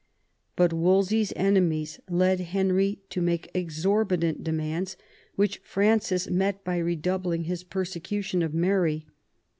[0.55, 4.97] But Wolsey's enemies led Henry to make exorbitant de mands,
[5.35, 9.05] which Francis met by redoubling his persecution of Mary.